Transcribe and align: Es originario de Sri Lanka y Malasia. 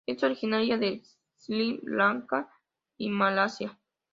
Es 0.07 0.23
originario 0.23 0.79
de 0.79 1.03
Sri 1.37 1.79
Lanka 1.83 2.49
y 2.97 3.09
Malasia. 3.11 3.79